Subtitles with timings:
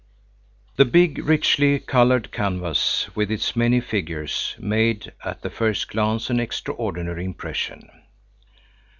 [0.77, 6.39] The big, richly colored canvas with its many figures made at the first glance an
[6.39, 7.87] extraordinary impression.